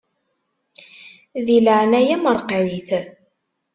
Di 1.45 1.57
leɛnaya-m 1.65 2.25
ṛeqqeɛ-it. 2.37 2.89